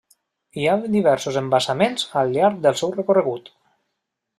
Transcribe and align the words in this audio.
Hi 0.61 0.63
ha 0.71 0.77
diversos 0.95 1.37
embassaments 1.43 2.09
al 2.23 2.35
llarg 2.39 2.59
del 2.67 2.83
seu 2.83 2.99
recorregut. 3.01 3.57